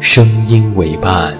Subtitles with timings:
[0.00, 1.39] 声音为伴。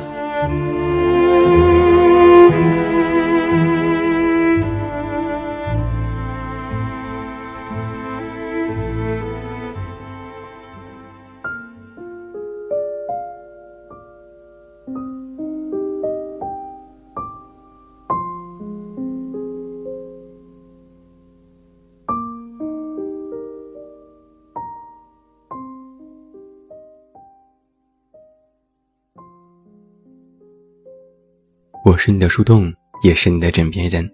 [31.83, 32.71] 我是你的树洞，
[33.03, 34.07] 也是你的枕边人。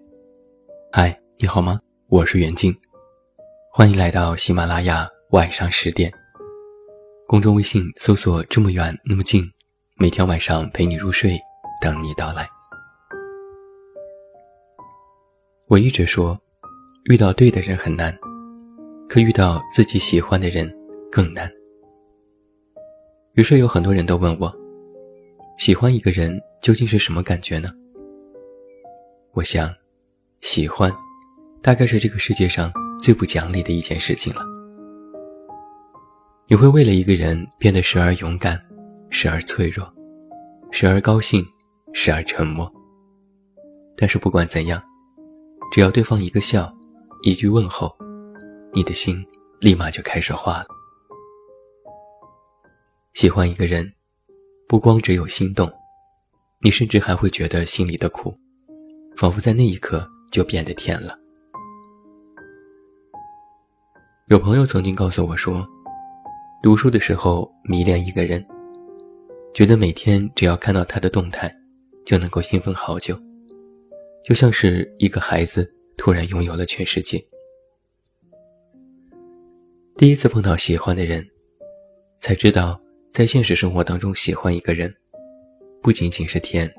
[0.89, 1.77] 嗨，你好吗？
[2.07, 2.73] 我是袁静，
[3.73, 6.09] 欢迎来到喜马拉雅晚上十点。
[7.27, 9.43] 公众微信搜索“这么远那么近”，
[9.99, 11.37] 每天晚上陪你入睡，
[11.81, 12.47] 等你到来。
[15.67, 16.39] 我一直说，
[17.09, 18.17] 遇到对的人很难，
[19.09, 20.73] 可遇到自己喜欢的人
[21.11, 21.51] 更难。
[23.33, 24.55] 于是有很多人都问我。
[25.57, 27.73] 喜欢一个人究竟是什么感觉呢？
[29.33, 29.73] 我想，
[30.41, 30.95] 喜欢，
[31.63, 32.71] 大概是这个世界上
[33.01, 34.43] 最不讲理的一件事情了。
[36.45, 38.63] 你会为了一个人变得时而勇敢，
[39.09, 39.91] 时而脆弱，
[40.69, 41.43] 时而高兴，
[41.91, 42.71] 时而沉默。
[43.97, 44.79] 但是不管怎样，
[45.71, 46.71] 只要对方一个笑，
[47.23, 47.91] 一句问候，
[48.73, 49.25] 你的心
[49.59, 50.67] 立马就开始化了。
[53.15, 53.91] 喜欢一个人。
[54.69, 55.71] 不光只有心动，
[56.61, 58.37] 你甚至还会觉得心里的苦，
[59.15, 61.17] 仿佛在那一刻就变得甜了。
[64.27, 65.65] 有朋友曾经告诉我说，
[66.61, 68.45] 读书的时候迷恋一个人，
[69.53, 71.49] 觉得每天只要看到他的动态，
[72.05, 73.17] 就能够兴奋好久，
[74.25, 77.25] 就像是一个孩子突然拥有了全世界。
[79.95, 81.25] 第一次碰到喜欢的人，
[82.19, 82.77] 才知道。
[83.17, 84.93] 在现实生活当中，喜欢一个人，
[85.81, 86.71] 不仅仅是甜，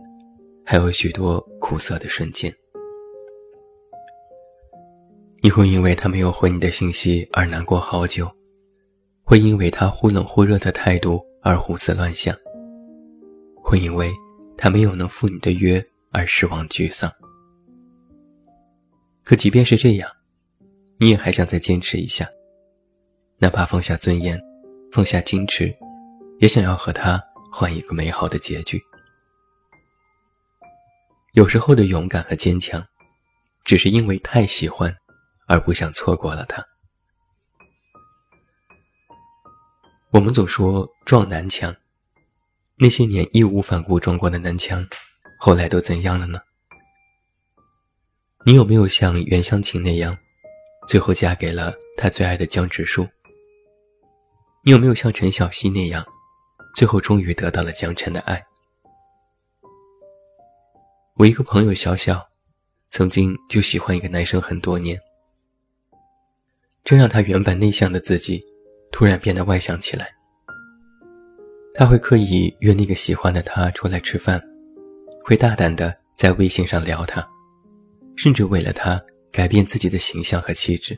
[0.65, 2.55] 还有许多苦涩的瞬间。
[5.43, 8.31] 你会因为他没有回你的信息而难过好久，
[9.25, 12.33] 会因为他忽冷忽热的态度而胡思乱想，
[13.57, 14.09] 会因为
[14.57, 17.13] 他没有能赴你的约而失望沮丧。
[19.25, 20.09] 可即便是这样，
[21.01, 22.29] 你也还想再坚持一下，
[23.39, 24.41] 哪怕放下尊严，
[24.93, 25.77] 放下矜持。
[26.41, 28.81] 也想要和他换一个美好的结局。
[31.33, 32.85] 有时候的勇敢和坚强，
[33.65, 34.97] 只是因为太喜欢，
[35.47, 36.65] 而不想错过了他。
[40.11, 41.75] 我们总说撞南墙，
[42.77, 44.87] 那些年义无反顾撞过的南墙，
[45.39, 46.41] 后来都怎样了呢？
[48.45, 50.17] 你有没有像袁湘琴那样，
[50.87, 53.07] 最后嫁给了他最爱的江直树？
[54.65, 56.07] 你有没有像陈小希那样？
[56.79, 58.41] 最后终于得到了江辰的爱。
[61.17, 62.25] 我一个朋友小小，
[62.91, 64.97] 曾经就喜欢一个男生很多年，
[66.85, 68.41] 这让他原本内向的自己，
[68.93, 70.09] 突然变得外向起来。
[71.75, 74.41] 他会刻意约那个喜欢的他出来吃饭，
[75.25, 77.29] 会大胆的在微信上聊他，
[78.15, 79.03] 甚至为了他
[79.33, 80.97] 改变自己的形象和气质。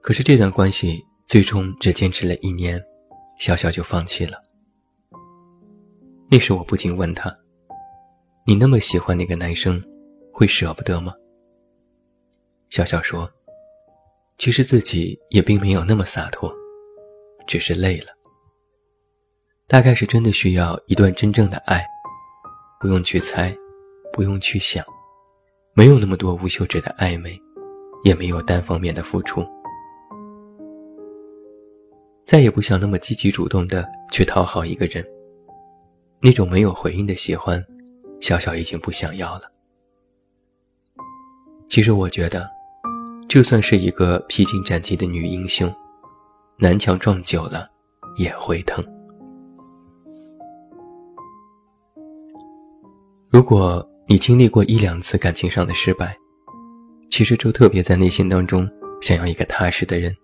[0.00, 2.84] 可是这段关系最终只坚持了一年。
[3.40, 4.40] 小小就放弃了。
[6.30, 7.34] 那时我不禁问他
[8.46, 9.82] ：“你那么喜欢那个男生，
[10.30, 11.14] 会舍不得吗？”
[12.68, 13.28] 笑笑说
[14.36, 16.52] ：“其实自己也并没有那么洒脱，
[17.46, 18.08] 只是累了。
[19.66, 21.82] 大概是真的需要一段真正的爱，
[22.78, 23.56] 不用去猜，
[24.12, 24.84] 不用去想，
[25.72, 27.40] 没有那么多无休止的暧昧，
[28.04, 29.42] 也没有单方面的付出。”
[32.30, 35.04] 再也不想那么积极主动的去讨好一个人，
[36.22, 37.60] 那种没有回应的喜欢，
[38.20, 39.50] 小小已经不想要了。
[41.68, 42.48] 其实我觉得，
[43.28, 45.74] 就算是一个披荆斩棘的女英雄，
[46.56, 47.66] 南墙撞久了
[48.16, 48.80] 也会疼。
[53.28, 56.16] 如果你经历过一两次感情上的失败，
[57.10, 58.70] 其实就特别在内心当中
[59.02, 60.14] 想要一个踏实的人，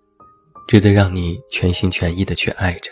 [0.67, 2.91] 值得让你全心全意的去爱着。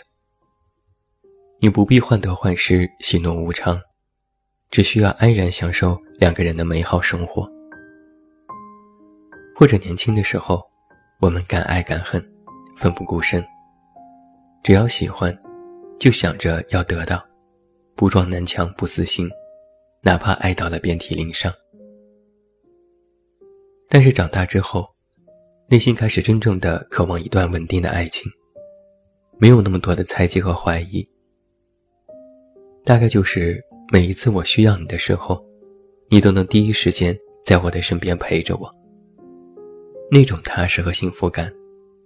[1.60, 3.80] 你不必患得患失、喜怒无常，
[4.70, 7.46] 只需要安然享受两个人的美好生活。
[9.54, 10.62] 或者年轻的时候，
[11.20, 12.22] 我们敢爱敢恨，
[12.76, 13.44] 奋不顾身，
[14.62, 15.36] 只要喜欢，
[15.98, 17.22] 就想着要得到，
[17.94, 19.28] 不撞南墙不死心。
[20.02, 21.52] 哪怕爱到了遍体鳞伤，
[23.88, 24.88] 但是长大之后，
[25.68, 28.30] 内心开始真正的渴望一段稳定的爱情，
[29.36, 31.04] 没有那么多的猜忌和怀疑。
[32.84, 33.60] 大概就是
[33.90, 35.44] 每一次我需要你的时候，
[36.08, 38.70] 你都能第一时间在我的身边陪着我。
[40.08, 41.52] 那种踏实和幸福感，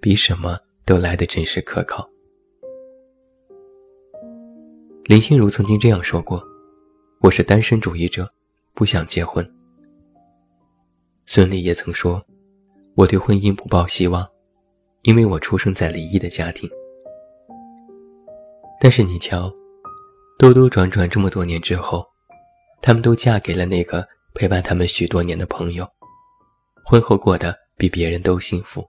[0.01, 2.09] 比什么都来得真实可靠。
[5.05, 6.43] 林心如曾经这样说过。
[7.21, 8.27] 我是单身主义者，
[8.73, 9.47] 不想结婚。
[11.27, 12.25] 孙俪也曾说，
[12.95, 14.29] 我对婚姻不抱希望，
[15.03, 16.69] 因为我出生在离异的家庭。
[18.81, 19.53] 但是你瞧，
[20.39, 22.07] 兜兜转转这么多年之后，
[22.83, 25.89] 他们都嫁给了那个陪伴他们许多年的朋友，
[26.85, 28.89] 婚后过得比别人都幸福。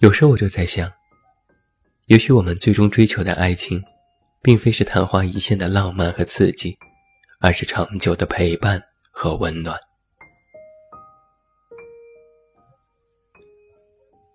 [0.00, 0.90] 有时候我就在想，
[2.06, 3.82] 也许我们最终追求的爱情。
[4.44, 6.76] 并非是昙花一现的浪漫和刺激，
[7.38, 8.82] 而是长久的陪伴
[9.12, 9.78] 和温暖。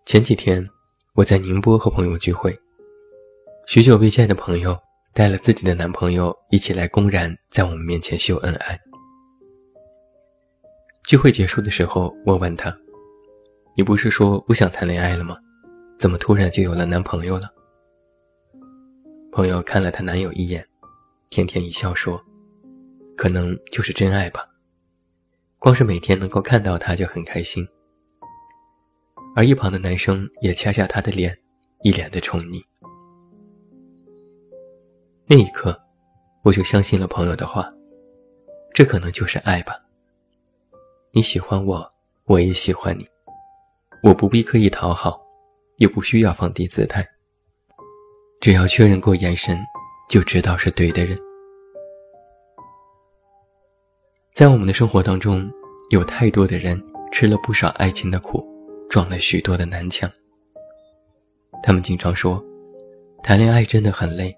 [0.08, 0.66] 前几天
[1.16, 2.58] 我在宁波和朋友聚会，
[3.66, 4.74] 许久未见的朋友
[5.14, 8.80] 带了自己的男朋友一起来，公然在我们面前秀恩爱。
[11.06, 12.74] 聚会结束的时候，我问他
[13.76, 15.36] ：“你不是说不想谈恋爱了吗？
[16.00, 17.52] 怎么突然就有了男朋友了？”
[19.34, 20.66] 朋友看了她男友一眼，
[21.30, 22.18] 甜甜一笑说
[23.18, 24.48] ：“可能就是真爱吧。
[25.60, 27.68] 光是每天能够看到他就很开心。”
[29.38, 31.38] 而一旁的男生也掐下她的脸，
[31.84, 32.60] 一脸的宠溺。
[35.28, 35.80] 那一刻，
[36.42, 37.72] 我就相信了朋友的话，
[38.74, 39.76] 这可能就是爱吧。
[41.12, 41.88] 你喜欢我，
[42.26, 43.06] 我也喜欢你，
[44.02, 45.22] 我不必刻意讨好，
[45.76, 47.08] 也不需要放低姿态。
[48.42, 49.56] 只要确认过眼神，
[50.10, 51.16] 就知道是对的人。
[54.34, 55.48] 在我们的生活当中，
[55.92, 58.44] 有太多的人吃了不少爱情的苦，
[58.98, 60.12] 撞了许多的南墙。
[61.62, 62.44] 他们经常说，
[63.22, 64.36] 谈恋爱真的很累，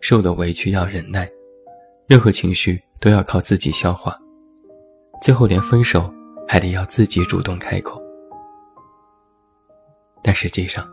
[0.00, 1.30] 受了委屈要忍耐，
[2.08, 4.18] 任何情绪都要靠自己消化，
[5.20, 6.10] 最后连分手
[6.48, 8.02] 还得要自己主动开口。
[10.22, 10.88] 但实际上，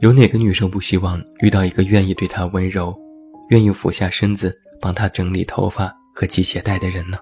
[0.00, 2.92] 有哪个女生不希望遇到一个愿意对她温柔、
[3.50, 7.18] 愿意俯下身子帮她整理头发和系鞋带的人呢？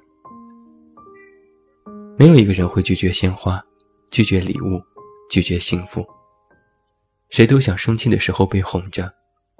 [2.16, 3.62] 没有一个人会拒绝鲜花，
[4.10, 4.82] 拒绝礼物，
[5.34, 6.06] 拒绝幸福。
[7.28, 9.12] 谁都想生气的时候被哄着，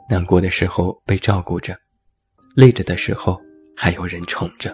[0.09, 1.77] 难过的时候被照顾着，
[2.55, 3.41] 累着的时候
[3.75, 4.73] 还有人宠着。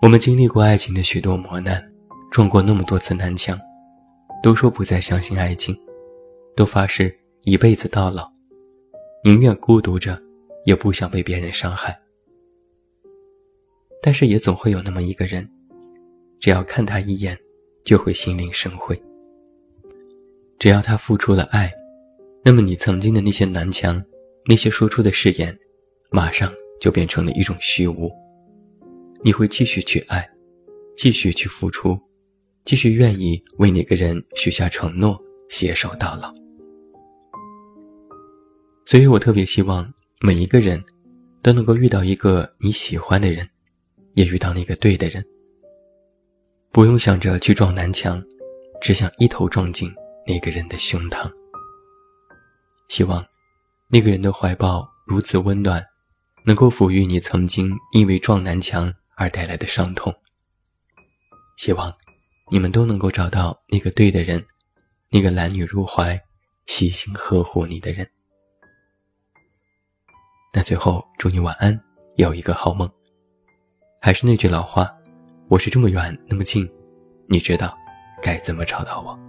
[0.00, 1.84] 我们经历过爱情的许多磨难，
[2.30, 3.58] 撞过那么多次南墙。
[4.40, 5.76] 都说不再相信爱情，
[6.54, 8.30] 都发誓一辈子到老，
[9.24, 10.16] 宁愿孤独着，
[10.64, 11.98] 也不想被别人伤害。
[14.00, 15.50] 但是也总会有那么一个人，
[16.38, 17.36] 只要看他一眼，
[17.86, 19.00] 就会心领神会。
[20.58, 21.72] 只要他付出了爱，
[22.44, 24.04] 那么你曾经的那些南墙，
[24.46, 25.56] 那些说出的誓言，
[26.10, 28.10] 马上就变成了一种虚无。
[29.22, 30.28] 你会继续去爱，
[30.96, 31.98] 继续去付出。
[32.64, 35.16] 继续愿意为那个人许下承诺，
[35.48, 36.34] 携手到老。
[38.84, 39.88] 所以我特别希望
[40.20, 40.82] 每一个人
[41.42, 43.48] 都能够遇到一个你喜欢的人，
[44.14, 45.24] 也遇到那个对的人。
[46.76, 48.22] 不用想着去撞南墙，
[48.82, 49.90] 只想一头撞进
[50.26, 51.26] 那个人的胸膛。
[52.90, 53.24] 希望
[53.88, 55.82] 那个人的怀抱如此温暖，
[56.44, 60.14] 能够抚育你曾经因为撞南墙而带来的伤痛。
[61.56, 61.90] 希望。
[62.52, 64.46] 你们都能够找到那个对的人，
[65.10, 66.20] 那个揽女入怀、
[66.66, 68.06] 细心呵护你的人。
[70.52, 71.80] 那最后祝你晚安，
[72.16, 72.88] 有一个好梦。
[74.00, 74.94] 还是那句老话，
[75.48, 76.68] 我是这么远那么近，
[77.28, 77.72] 你知道
[78.20, 79.25] 该怎么找到我。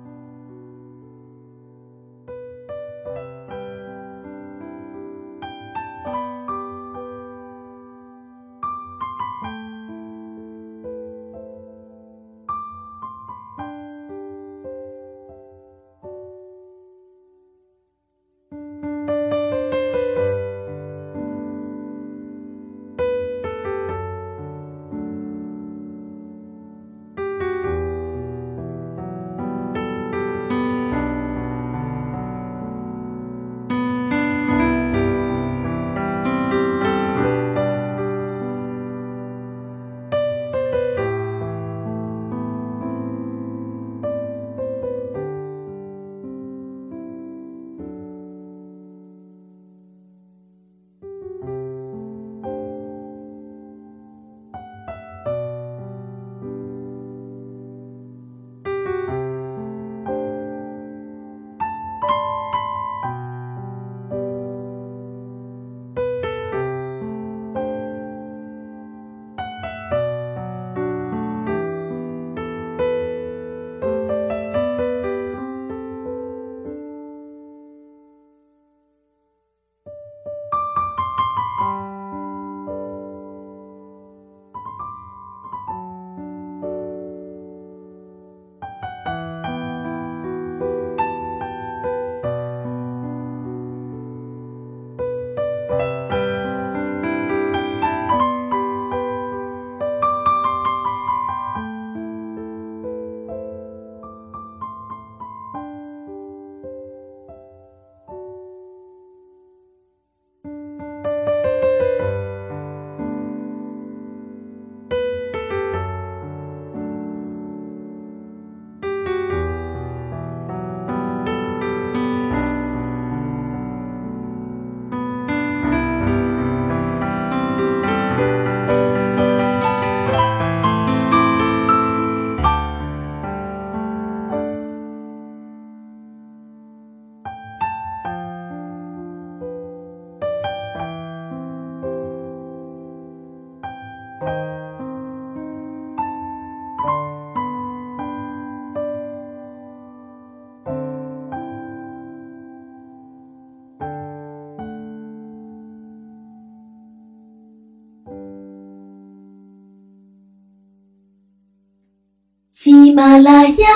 [162.60, 163.68] 喜马拉雅，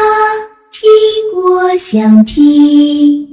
[0.72, 0.90] 听
[1.36, 3.31] 我想听。